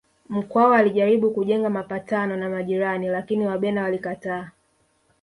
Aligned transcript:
Mkwawa 0.29 0.77
alijaribu 0.77 1.31
kujenga 1.31 1.69
mapatano 1.69 2.37
na 2.37 2.49
majirani 2.49 3.07
lakini 3.07 3.45
Wabena 3.47 3.83
walikataa 3.83 4.49